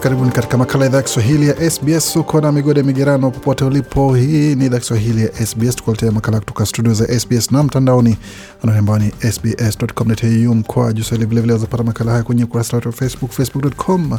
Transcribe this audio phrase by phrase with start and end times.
[0.00, 2.16] Karibuni katika makala idhaa ya Kiswahili ya SBS.
[2.16, 4.14] Uko na migode migerano popote ulipo.
[4.14, 8.16] Hii ni idhaa Kiswahili ya SBS, tukuletea makala kutoka studio za SBS na mtandaoni
[8.78, 11.26] ambao ni sbs.com.au mkoa juu Swahili.
[11.28, 14.18] Vilevile wazapata makala haya kwenye ukurasa wetu wa Facebook, facebook.com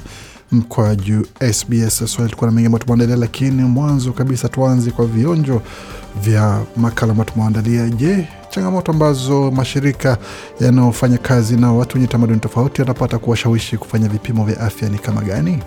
[0.52, 2.30] mkoa juu SBS Swahili.
[2.32, 5.62] Tukuwa na mengi ambayo tumeandalia, lakini mwanzo kabisa tuanze kwa vionjo
[6.24, 7.90] vya makala ambayo tumeandalia.
[7.90, 10.18] Je, changamoto ambazo mashirika
[10.60, 15.22] yanayofanya kazi na watu wenye tamaduni tofauti wanapata kuwashawishi kufanya vipimo vya afya ni kama
[15.22, 15.60] gani?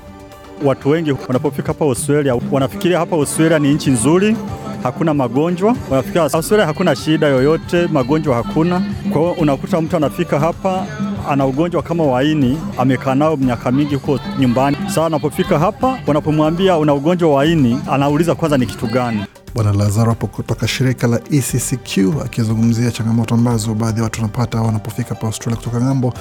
[0.65, 4.37] Watu wengi wanapofika hapa Australia wanafikiria hapa Australia ni nchi nzuri,
[4.83, 5.77] hakuna magonjwa.
[5.91, 8.81] Wanafikiria Australia hakuna shida yoyote, magonjwa hakuna.
[9.13, 10.87] Kwa hiyo unakuta mtu anafika hapa
[11.31, 14.77] ana ugonjwa kama waini, amekaa nao miaka mingi huko nyumbani.
[14.87, 19.25] Sasa anapofika hapa, wanapomwambia una ugonjwa wa ini, anauliza kwanza ni kitu gani.
[19.55, 25.15] Bwana Lazaro hapo kutoka shirika la ECCQ akizungumzia changamoto ambazo baadhi ya watu wanapata wanapofika
[25.15, 26.15] pa Australia kutoka ng'ambo,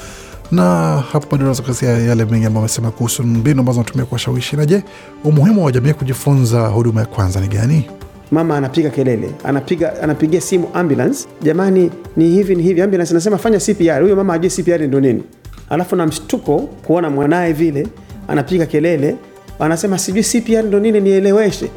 [0.52, 0.64] na
[1.12, 4.56] hapo bado unaweza kusia yale mengi ambayo amesema kuhusu mbinu ambazo wanatumia kuwashawishi.
[4.56, 4.84] Na je,
[5.24, 7.90] umuhimu wa jamii kujifunza huduma ya kwanza ni gani?
[8.32, 12.82] Mama anapiga kelele, anapiga anapigia simu ambulance, jamani, ni hivi ni hivi.
[12.82, 14.02] Ambulance anasema fanya CPR.
[14.02, 15.24] Huyo mama ajue CPR ndio nini,
[15.70, 17.88] alafu na mshtuko kuona mwanaye vile
[18.28, 19.16] anapiga kelele,
[19.59, 21.70] anasema sijui CPR ndio nini, nieleweshe.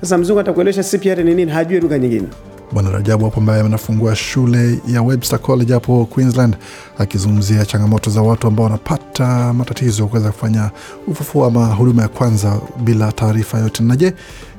[0.00, 2.26] Sasa mzungu atakuelewesha CPR ni nini, hajui lugha nyingine.
[2.72, 6.56] Bwana Rajabu hapo ambaye anafungua shule ya Webster College hapo Queensland,
[6.98, 10.70] akizungumzia changamoto za watu ambao wanapata matatizo kuweza kufanya
[11.06, 13.82] ufufuo ama huduma ya kwanza bila taarifa yote.
[13.82, 14.12] Na je,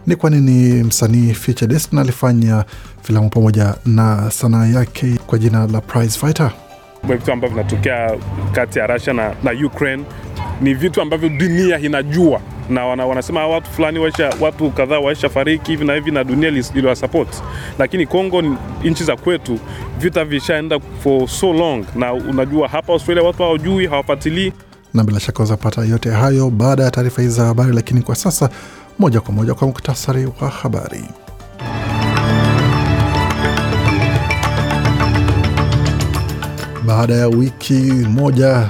[0.07, 2.65] ni kwa nini msanii Future Destin alifanya
[3.01, 6.51] filamu pamoja na sanaa yake kwa jina la Prize Fighter?
[7.03, 8.17] vitu ambavyo vinatokea
[8.51, 10.03] kati ya Russia na, na Ukraine
[10.61, 15.71] ni vitu ambavyo dunia inajua na wana, wanasema watu fulani waisha, watu kadhaa waisha fariki
[15.71, 17.43] hivi na hivi na dunia iliwa support,
[17.79, 18.41] lakini Kongo,
[18.83, 19.59] nchi za kwetu,
[19.99, 24.53] vita vishaenda for so long, na unajua hapa Australia watu hawajui, hawafuatilii.
[24.93, 28.49] Na bila shaka wazapata yote hayo baada ya taarifa hizi za habari, lakini kwa sasa
[28.99, 31.03] moja kwa moja kwa muktasari wa habari.
[36.85, 37.73] Baada ya wiki
[38.09, 38.69] moja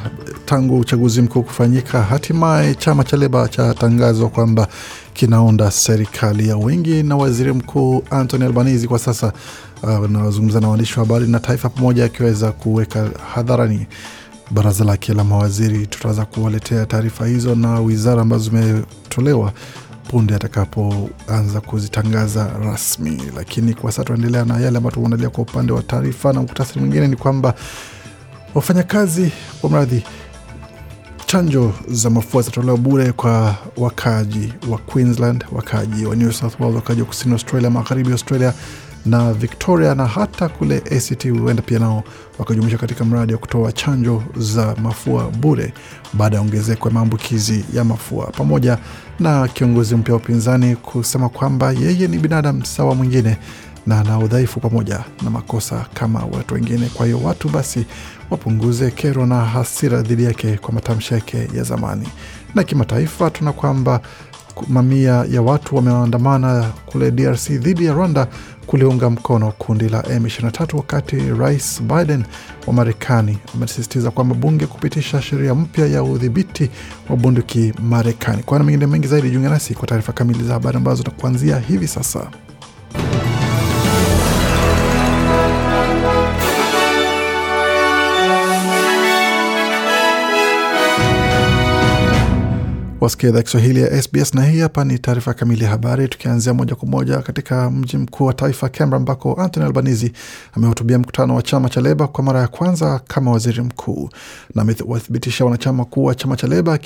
[0.49, 4.67] tangu uchaguzi mkuu kufanyika, hatimaye chama cha Leba chatangazwa kwamba
[5.13, 9.33] kinaunda serikali ya wengi, na waziri mkuu Anthony Albanese kwa sasa
[9.83, 13.87] anazungumza uh, na waandishi wa habari na taifa pamoja, akiweza kuweka hadharani
[14.51, 15.87] baraza lake la mawaziri.
[15.87, 19.51] Tutaweza kuwaletea taarifa hizo na wizara ambazo zimetolewa
[20.07, 23.21] punde atakapoanza kuzitangaza rasmi.
[23.35, 27.07] Lakini kwa sasa tunaendelea na yale ambayo tumeandalia kwa upande wa taarifa, na muktasari mwingine
[27.07, 27.53] ni kwamba
[28.55, 29.31] wafanyakazi
[29.63, 30.03] wa mradhi
[31.31, 37.01] chanjo za mafua zitatolewa bure kwa wakaaji wa Queensland, wakaaji wa New South Wales, wakaaji
[37.01, 38.53] wa kusini Australia, magharibi Australia
[39.05, 42.03] na Victoria na hata kule ACT huenda pia nao
[42.39, 45.73] wakajumuisha katika mradi wa kutoa chanjo za mafua bure
[46.13, 48.77] baada ya ongezeko ya maambukizi ya mafua, pamoja
[49.19, 53.37] na kiongozi mpya wa upinzani kusema kwamba yeye ni binadamu sawa mwingine
[53.89, 56.89] na ana udhaifu pamoja na makosa kama watu wengine.
[56.93, 57.85] Kwa hiyo watu basi
[58.29, 62.07] wapunguze kero na hasira dhidi yake kwa matamshi yake ya zamani.
[62.55, 64.01] Na kimataifa, tuna kwamba
[64.67, 68.27] mamia ya watu wameandamana kule DRC dhidi ya Rwanda
[68.67, 72.23] kuliunga mkono kundi la M23, wakati Rais Biden
[72.67, 76.69] wa Marekani amesisitiza kwamba bunge kupitisha sheria mpya ya udhibiti
[77.09, 78.43] wa bunduki Marekani.
[78.43, 81.87] Kwa na mengine mengi zaidi, jiunge nasi kwa taarifa kamili za habari ambazo takuanzia hivi
[81.87, 82.27] sasa.
[93.09, 96.87] Wasikia Kiswahili ya SBS na hii hapa ni taarifa kamili ya habari, tukianzia moja kwa
[96.87, 100.11] moja katika mji mkuu wa taifa Canberra, ambako Anthony Albanese
[100.53, 104.09] amehutubia mkutano wa chama cha Leba kwa mara ya kwanza kama waziri mkuu
[104.55, 106.77] na amewathibitisha wanachama kuwa chama cha Leba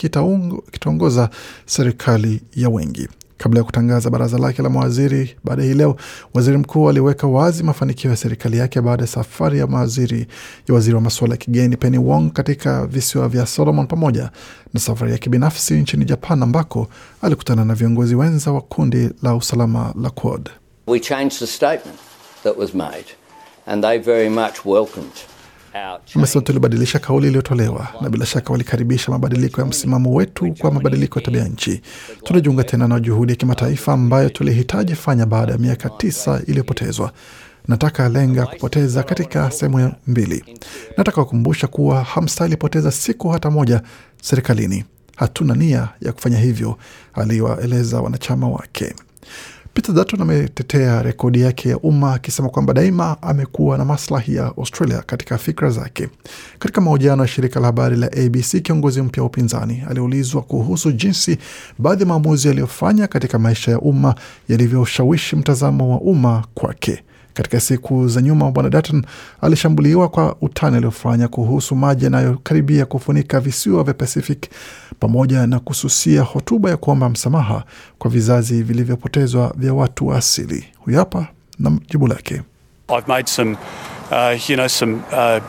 [0.71, 1.29] kitaongoza
[1.65, 3.07] serikali ya wengi.
[3.43, 5.95] Kabla ya kutangaza baraza lake la mawaziri baada hii leo,
[6.33, 10.27] waziri mkuu aliweka wazi mafanikio ya serikali yake baada ya safari ya mawaziri
[10.67, 14.29] ya waziri wa masuala ya kigeni Penny Wong katika visiwa vya Solomon pamoja
[14.73, 16.87] na safari yake binafsi nchini Japan ambako
[17.21, 20.49] alikutana na viongozi wenza wa kundi la usalama la Quad.
[20.87, 21.99] We changed the statement
[22.43, 23.05] that was made
[23.65, 25.13] and they very much welcomed
[26.15, 31.25] Amesema tulibadilisha kauli iliyotolewa na bila shaka walikaribisha mabadiliko ya msimamo wetu kwa mabadiliko ya
[31.25, 31.81] tabia nchi.
[32.23, 37.11] Tunajiunga tena na juhudi ya kimataifa ambayo tulihitaji fanya baada ya miaka tisa iliyopotezwa.
[37.67, 40.43] Nataka lenga kupoteza katika sehemu mbili.
[40.97, 43.81] Nataka kukumbusha kuwa hamstahili poteza siku hata moja
[44.21, 44.85] serikalini.
[45.15, 46.77] Hatuna nia ya kufanya hivyo,
[47.13, 48.93] aliwaeleza wanachama wake.
[49.73, 55.01] Peter Dutton ametetea rekodi yake ya umma akisema kwamba daima amekuwa na maslahi ya Australia
[55.05, 56.09] katika fikra zake.
[56.59, 61.37] Katika mahojiano ya shirika la habari la ABC, kiongozi mpya wa upinzani aliulizwa kuhusu jinsi
[61.79, 64.15] baadhi ya maamuzi yaliyofanya katika maisha ya umma
[64.49, 67.03] yalivyoshawishi mtazamo wa umma kwake.
[67.33, 69.05] Katika siku za nyuma, bwana Dutton
[69.41, 74.49] alishambuliwa kwa utani aliofanya kuhusu maji yanayokaribia kufunika visiwa vya Pacific
[74.99, 77.63] pamoja na kususia hotuba ya kuomba msamaha
[77.99, 80.65] kwa vizazi vilivyopotezwa vya watu wa asili.
[80.77, 81.27] Huyu hapa
[81.59, 82.41] na jibu lake.
[82.89, 83.57] I've made some,
[84.11, 85.43] uh, you know, some uh,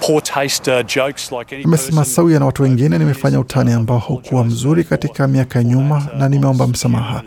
[0.00, 4.84] poor taste uh, jokes like Amesema sawia na watu wengine, nimefanya utani ambao haukuwa mzuri
[4.84, 7.22] katika miaka ya nyuma na nimeomba msamaha.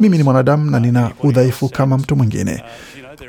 [0.00, 2.62] Mimi ni mwanadamu na nina udhaifu kama mtu mwingine.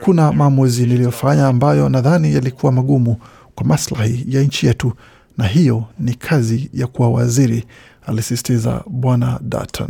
[0.02, 3.18] Kuna maamuzi niliyofanya ambayo nadhani yalikuwa magumu
[3.56, 4.94] kwa maslahi ya nchi yetu,
[5.38, 7.64] na hiyo ni kazi ya kuwa waziri,
[8.08, 9.90] alisisitiza bwana Dutton.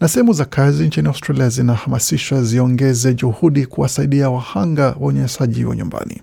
[0.00, 6.22] Na sehemu za kazi nchini Australia zinahamasishwa ziongeze juhudi kuwasaidia wahanga wa unyanyasaji wa nyumbani.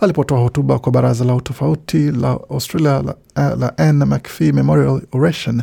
[0.00, 5.62] Alipotoa hotuba kwa baraza la utofauti la Australia la, la Anne McPhee Memorial Oration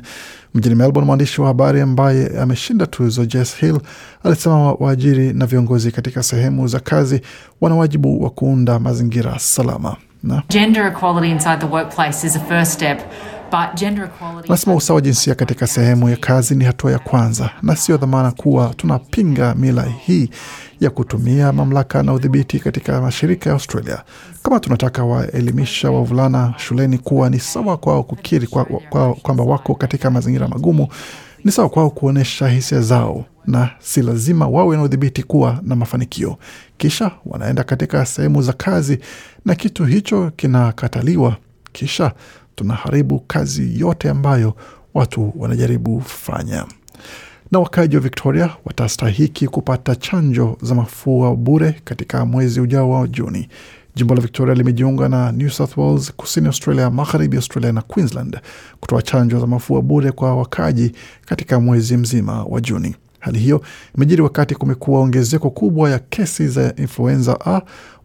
[0.53, 3.79] mjini Melbourne, mwandishi wa habari ambaye ameshinda tuzo Jess Hill
[4.23, 7.21] alisema waajiri na viongozi katika sehemu za kazi
[7.61, 10.43] wana wajibu wa kuunda mazingira salama na
[13.51, 14.53] but gender equality.
[14.53, 18.73] Usawa wa jinsia katika sehemu ya kazi ni hatua ya kwanza na sio dhamana kuwa
[18.77, 20.29] tunapinga mila hii
[20.79, 24.03] ya kutumia mamlaka na udhibiti katika mashirika ya Australia.
[24.43, 30.11] Kama tunataka waelimisha wavulana shuleni kuwa ni sawa kwao kukiri kwamba kwa, kwamba wako katika
[30.11, 30.87] mazingira magumu,
[31.43, 36.37] ni sawa kwao kuonyesha hisia zao na si lazima wawe na udhibiti kuwa na mafanikio.
[36.77, 38.99] Kisha wanaenda katika sehemu za kazi
[39.45, 41.35] na kitu hicho kinakataliwa,
[41.71, 42.11] kisha
[42.61, 44.53] tunaharibu kazi yote ambayo
[44.93, 46.65] watu wanajaribu fanya.
[47.51, 53.47] Na wakaji wa Victoria watastahiki kupata chanjo za mafua bure katika mwezi ujao wa Juni.
[53.95, 58.39] Jimbo la Victoria limejiunga na New South Wales, kusini Australia, magharibi Australia na Queensland
[58.79, 60.91] kutoa chanjo za mafua bure kwa wakaji
[61.25, 62.95] katika mwezi mzima wa Juni.
[63.19, 63.61] Hali hiyo
[63.95, 67.61] imejiri wakati kumekuwa ongezeko kubwa ya kesi za influenza A,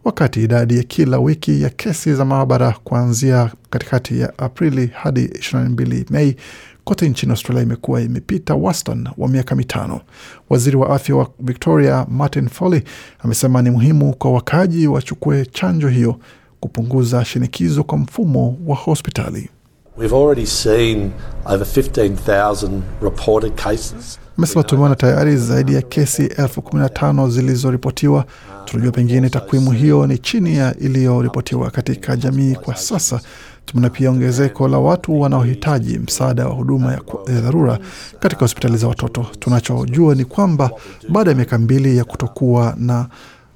[0.07, 6.03] wakati idadi ya kila wiki ya kesi za maabara kuanzia katikati ya Aprili hadi 22
[6.09, 6.35] Mei
[6.83, 10.01] kote nchini Australia imekuwa imepita wastani wa miaka mitano.
[10.49, 12.81] Waziri wa afya wa Victoria Martin Foley
[13.19, 16.15] amesema ni muhimu kwa wakaaji wachukue chanjo hiyo
[16.59, 19.49] kupunguza shinikizo kwa mfumo wa hospitali.
[19.97, 21.11] We've already seen
[21.45, 22.69] over 15,000
[23.01, 24.19] reported cases.
[24.37, 28.25] Amesema tumeona tayari zaidi ya kesi elfu kumi na tano zilizoripotiwa.
[28.65, 33.21] Tunajua pengine takwimu hiyo ni chini ya iliyoripotiwa katika jamii kwa sasa.
[33.65, 37.01] Tumeona pia ongezeko la watu wanaohitaji msaada wa huduma ya,
[37.41, 37.79] dharura
[38.19, 39.25] katika hospitali za watoto.
[39.39, 40.71] Tunachojua ni kwamba
[41.09, 43.07] baada ya miaka mbili ya kutokuwa na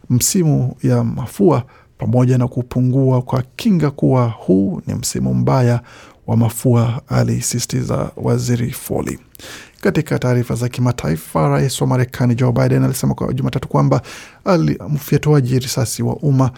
[0.10, 1.64] msimu ya mafua
[1.98, 5.82] pamoja na kupungua kwa kinga kuwa huu ni msimu mbaya
[6.28, 9.20] wa mafua, alisisitiza waziri Foley.
[9.82, 14.02] Katika taarifa za kimataifa, rais wa Marekani Joe Biden alisema kwa Jumatatu kwamba
[14.90, 16.52] mfyatuaji risasi wa umma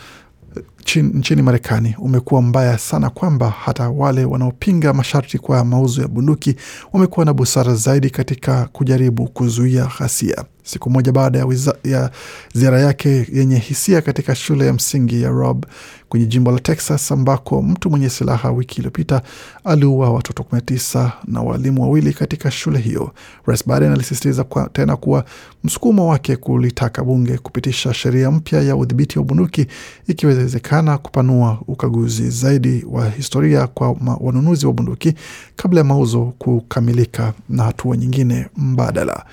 [0.96, 6.56] nchini Marekani umekuwa mbaya sana kwamba hata wale wanaopinga masharti kwa mauzo ya bunduki
[6.94, 10.44] wamekuwa na busara zaidi katika kujaribu kuzuia ghasia.
[10.64, 11.48] Siku moja baada ya,
[11.84, 12.12] ya
[12.54, 15.66] ziara yake yenye hisia katika shule ya msingi ya Robb
[16.10, 19.22] kwenye jimbo la Texas ambako mtu mwenye silaha wiki iliyopita
[19.64, 23.12] aliua watoto 19 na walimu wawili katika shule hiyo.
[23.46, 25.26] Rais Biden alisisitiza tena kuwa
[25.64, 29.68] msukumo wake kulitaka bunge kupitisha sheria mpya ya udhibiti wa bunduki
[30.08, 35.14] ikiwezekana kupanua ukaguzi zaidi wa historia kwa wanunuzi wa bunduki
[35.56, 39.26] kabla ya mauzo kukamilika na hatua nyingine mbadala.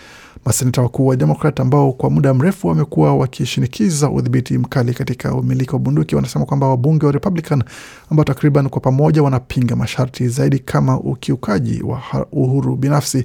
[0.44, 5.78] Maseneta wakuu wa Demokrat ambao kwa muda mrefu wamekuwa wakishinikiza udhibiti mkali katika umiliki wa
[5.78, 7.62] bunduki wanasema kwamba wabunge wa Republican
[8.11, 13.25] ambao takriban kwa pamoja wanapinga masharti zaidi kama ukiukaji wa uhuru binafsi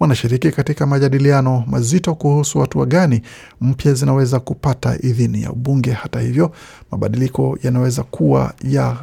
[0.00, 3.22] wanashiriki katika majadiliano mazito kuhusu hatua gani
[3.60, 5.90] mpya zinaweza kupata idhini ya ubunge.
[5.92, 6.52] Hata hivyo,
[6.90, 8.96] mabadiliko yanaweza kuwa ya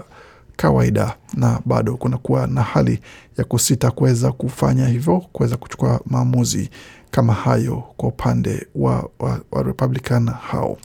[0.55, 2.99] kawaida na bado kunakuwa na hali
[3.37, 6.69] ya kusita kuweza kufanya hivyo, kuweza kuchukua maamuzi
[7.11, 10.77] kama hayo kwa upande wa, wa, wa Republican hao.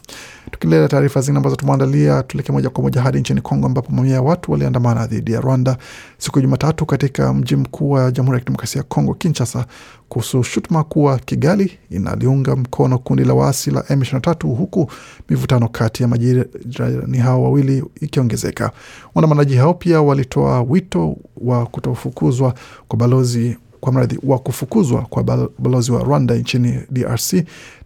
[0.51, 4.23] Tukiendelea taarifa zingine ambazo tumeandalia, tuelekee moja kwa moja hadi nchini Kongo ambapo mamia ya
[4.23, 5.77] watu waliandamana dhidi ya Rwanda
[6.19, 9.67] siku ya Jumatatu katika mji mkuu wa Jamhuri ya Kidemokrasia ya Kongo, Kinshasa,
[10.09, 14.91] kuhusu shutuma kuwa Kigali inaliunga mkono kundi la waasi la M23 huku
[15.29, 18.71] mivutano kati ya majirani hao wawili ikiongezeka.
[19.15, 22.55] Waandamanaji hao pia walitoa wito wa kutofukuzwa
[22.89, 27.35] kwa balozi kwa mradhi wa kufukuzwa kwa balozi wa Rwanda nchini DRC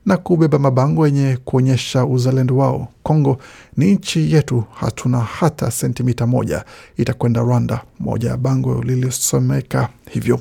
[0.06, 2.88] na kubeba mabango yenye kuonyesha uzalendo wao.
[3.02, 3.38] Kongo
[3.76, 6.64] ni nchi yetu, hatuna hata sentimita moja
[6.96, 10.40] itakwenda Rwanda, moja ya bango lilisomeka hivyo.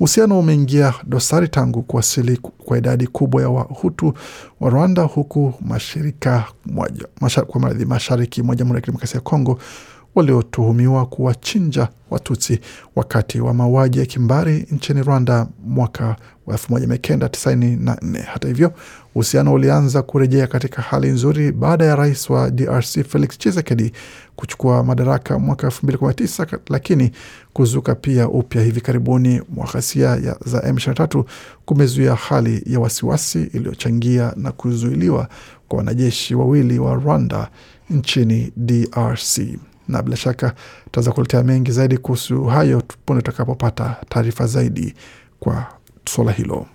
[0.00, 4.14] Uhusiano umeingia dosari tangu kuwasili kwa idadi kubwa ya Wahutu
[4.60, 9.58] wa Rwanda, huku mashirika moja, masha, kwa mradhi mashariki mwa Jamhuri ya Kidemokrasia ya Kongo
[10.14, 12.60] waliotuhumiwa kuwachinja Watutsi
[12.96, 18.22] wakati wa mauaji ya kimbari nchini Rwanda mwaka wa 1994.
[18.22, 18.72] Hata hivyo,
[19.14, 23.92] uhusiano ulianza kurejea katika hali nzuri baada ya rais wa DRC Felix Tshisekedi
[24.36, 27.10] kuchukua madaraka mwaka 2019, lakini
[27.52, 31.24] kuzuka pia upya hivi karibuni mwa ghasia za M23
[31.64, 35.28] kumezuia hali ya wasiwasi iliyochangia na kuzuiliwa
[35.68, 37.48] kwa wanajeshi wawili wa Rwanda
[37.90, 39.40] nchini DRC
[39.90, 40.54] na bila shaka
[40.84, 44.94] tutaweza kuletea mengi zaidi kuhusu hayo punde tutakapopata taarifa zaidi
[45.40, 45.66] kwa
[46.08, 46.66] suala hilo.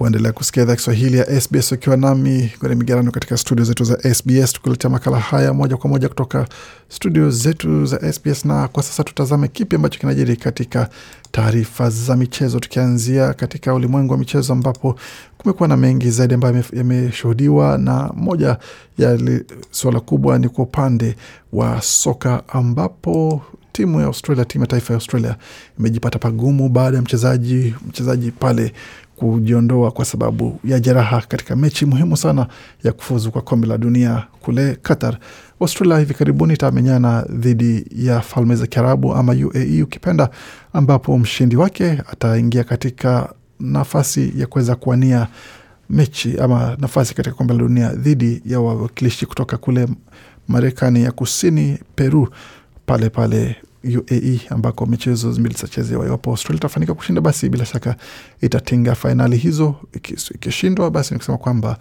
[0.00, 4.52] Waendelea kusikia idhaa Kiswahili ya SBS ukiwa nami kwenye migarano katika studio zetu za SBS,
[4.52, 6.46] tukiletea makala haya moja kwa moja kutoka
[6.88, 8.44] studio zetu za SBS.
[8.44, 10.88] Na kwa sasa tutazame kipi ambacho kinajiri katika
[11.30, 14.98] taarifa za michezo, tukianzia katika ulimwengu wa michezo ambapo
[15.38, 18.56] kumekuwa na mengi zaidi ambayo yameshuhudiwa, na moja
[18.98, 19.18] ya
[19.70, 21.16] suala kubwa ni kwa upande
[21.52, 23.42] wa soka ambapo
[23.72, 25.36] timu ya Australia, timu ya taifa ya Australia
[25.78, 28.72] imejipata pagumu baada ya mchezaji mchezaji pale
[29.20, 32.46] kujiondoa kwa sababu ya jeraha katika mechi muhimu sana
[32.84, 35.18] ya kufuzu kwa kombe la dunia kule Qatar.
[35.60, 40.30] Australia hivi karibuni itamenyana dhidi ya Falme za Kiarabu ama UAE ukipenda,
[40.72, 45.26] ambapo mshindi wake ataingia katika nafasi ya kuweza kuwania
[45.90, 49.88] mechi ama nafasi katika kombe la dunia dhidi ya wawakilishi kutoka kule
[50.48, 52.28] Marekani ya Kusini, Peru
[52.86, 56.06] pale pale UAE ambako michezo mbili zitachezewa.
[56.06, 57.96] Iwapo Australia itafanikiwa kushinda, basi bila shaka
[58.40, 59.74] itatinga fainali hizo.
[60.34, 61.78] Ikishindwa, basi ni kusema kwamba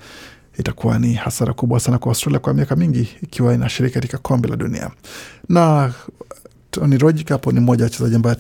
[0.59, 4.55] itakuwa ni hasara kubwa sana kwa Australia kwa miaka mingi, ikiwa inashiriki katika kombe la
[4.55, 4.89] dunia.
[5.49, 5.93] Na
[6.71, 8.37] Tony Rogic hapo ni mmoja wa wachezaji ambaye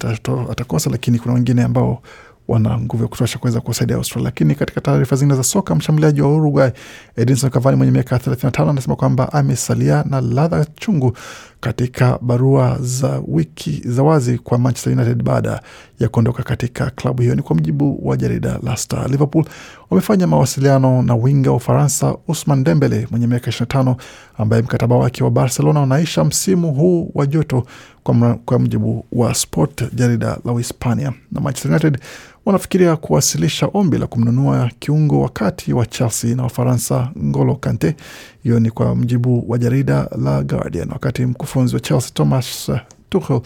[0.49, 2.01] atakosa, lakini kuna wengine ambao
[2.47, 4.25] wana nguvu ya kutosha kuweza kuwasaidia Australia.
[4.25, 6.71] Lakini katika taarifa zingine za soka, mshambuliaji wa Uruguay
[7.15, 11.17] Edinson Cavani mwenye miaka 35 anasema kwamba amesalia na ladha chungu
[11.59, 15.61] katika barua za wiki za wazi kwa Manchester United baada
[15.99, 17.35] ya kuondoka katika klabu hiyo.
[17.35, 19.09] Ni kwa mujibu wa jarida la Star.
[19.11, 19.45] Liverpool
[19.89, 23.95] wamefanya mawasiliano na winga wa Ufaransa Usman Dembele mwenye miaka 25
[24.37, 27.63] ambaye mkataba wake wa Barcelona unaisha msimu huu wa joto,
[28.03, 31.13] kwa, kwa mujibu wa Sport, jarida la Uhispania.
[31.31, 31.99] Na Manchester United
[32.45, 37.95] wanafikiria kuwasilisha ombi la kumnunua kiungo wakati wa Chelsea na Wafaransa Ngolo Kante.
[38.43, 40.89] Hiyo ni kwa mjibu wa jarida la Guardian.
[40.91, 42.71] Wakati mkufunzi wa Chelsea Thomas
[43.09, 43.41] Tuchel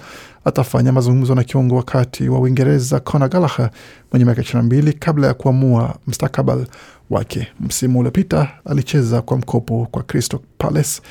[0.46, 3.70] atafanya mazungumzo na kiungo wakati wa Uingereza Conor Gallagher
[4.12, 6.66] mwenye miaka ishirini na mbili kabla ya kuamua mstakabal
[7.10, 7.48] wake.
[7.60, 11.02] Msimu uliopita alicheza kwa mkopo kwa Crystal Palace.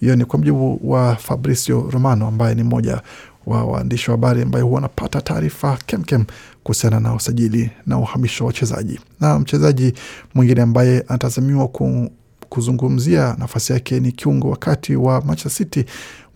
[0.00, 3.00] Hiyo ni kwa mjibu wa Fabrizio Romano ambaye ni mmoja
[3.46, 6.24] wa waandishi wa habari ambaye huwa anapata taarifa kemkem
[6.62, 9.00] kuhusiana na usajili na uhamisho wa wachezaji.
[9.20, 9.94] Na mchezaji
[10.34, 12.10] mwingine ambaye anatazamiwa ku,
[12.48, 15.84] kuzungumzia nafasi yake ni kiungo wakati wa Manchester City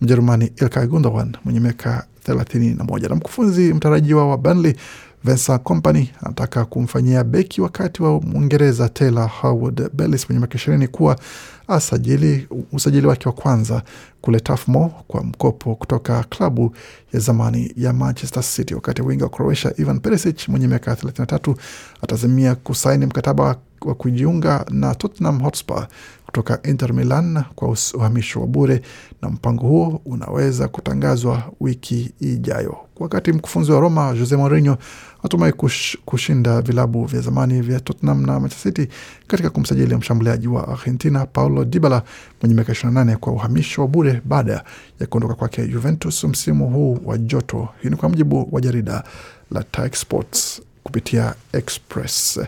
[0.01, 4.75] Mjerumani Ilkay Gundogan mwenye miaka thelathini na moja na mkufunzi mtarajiwa wa Burnley
[5.23, 11.19] Vincent Kompany anataka kumfanyia beki wakati wa Mwingereza Taylor Howard Bellis mwenye miaka ishirini kuwa
[11.67, 13.83] asajili usajili wake wa kwanza
[14.21, 16.75] kule Turf Moor kwa mkopo kutoka klabu
[17.13, 18.75] ya zamani ya Manchester City.
[18.75, 21.55] Wakati winga wa Croatia Ivan Perisic mwenye miaka 33
[22.01, 25.87] atazimia kusaini mkataba wa kujiunga na Tottenham Hotspur
[26.29, 28.81] kutoka Inter Milan kwa uhamisho wa bure,
[29.21, 32.77] na mpango huo unaweza kutangazwa wiki ijayo.
[32.99, 34.77] Wakati mkufunzi wa Roma Jose Mourinho
[35.23, 38.93] atumai kush, kushinda vilabu vya zamani vya Tottenham na Manchester City
[39.27, 42.03] katika kumsajili mshambuliaji wa Argentina Paulo Dybala
[42.41, 44.63] mwenye miaka 28 kwa uhamisho wa bure baada
[44.99, 47.69] ya kuondoka kwake Juventus msimu huu wa joto.
[47.81, 49.03] Hii ni kwa mujibu wa jarida
[49.51, 52.39] la Talksport kupitia Express.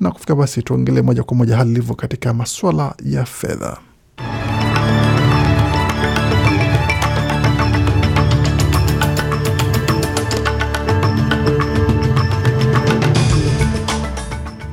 [0.00, 3.78] Na kufika basi, tuongelee moja kwa moja hali ilivyo katika maswala ya fedha.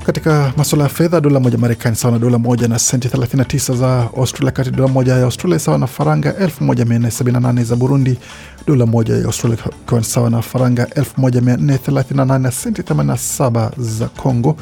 [0.05, 4.09] katika masuala ya fedha, dola moja Marekani sawa na dola moja na senti 39 za
[4.17, 8.17] Australia, kati dola moja ya Australia sawa na faranga 1478 za Burundi,
[8.67, 14.57] dola moja ya Australia ikiwa sawa na faranga 1438 na senti 87 za Congo,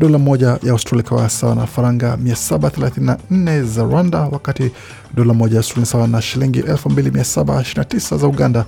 [0.00, 4.70] dola moja ya Australia ikawa sawa na faranga 734 za Rwanda, wakati
[5.14, 8.64] dola moja ya Australia sawa na shilingi 2729 za Uganda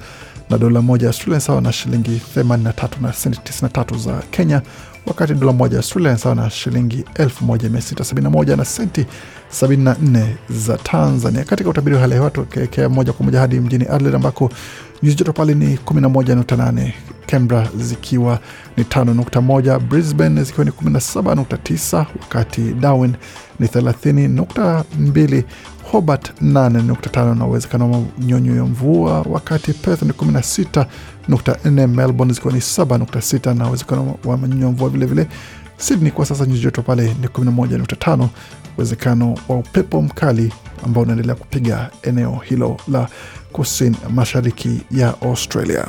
[0.51, 4.63] na dola moja ya Australia sawa na shilingi 83 na senti 93 za Kenya,
[5.07, 9.07] wakati dola moja ya Australia sawa na shilingi 1671 na senti
[9.63, 11.45] 74 za Tanzania.
[11.45, 14.51] Katika utabiri wa hali ya hewa tukielekea moja kwa moja hadi mjini Adelaide ambako
[15.03, 16.93] nyuzi joto pale ni 11.8,
[17.33, 18.39] Canberra zikiwa
[18.77, 23.15] ni 5.1, Brisbane zikiwa ni 17.9, wakati Darwin
[23.61, 25.43] ni 30.2
[25.93, 32.59] Hobart 8.5 na uwezekano wa nyonyo ya mvua, wakati Perth ni 16.4, Melbourne zikiwa ni
[32.61, 35.27] 7.6 na uwezekano wa manyonyo ya mvua vilevile.
[35.77, 38.29] Sydney kwa sasa nyuzi joto pale ni 11.5,
[38.77, 40.53] uwezekano wa upepo mkali
[40.85, 43.09] ambao unaendelea kupiga eneo hilo la
[43.53, 45.89] kusini mashariki ya Australia.